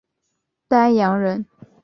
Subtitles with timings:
[0.67, 1.45] 丹阳人。